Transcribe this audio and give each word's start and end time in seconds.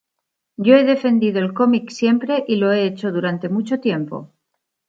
Yo 0.57 0.77
he 0.77 0.83
defendido 0.83 1.37
el 1.37 1.53
cómic 1.53 1.91
siempre 1.91 2.43
y 2.47 2.55
lo 2.55 2.71
he 2.71 2.85
hecho 2.87 3.11
durante 3.11 3.49
mucho 3.49 3.79
tiempo. 3.79 4.31